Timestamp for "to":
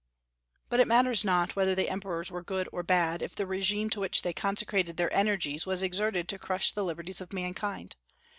3.91-3.99, 6.29-6.39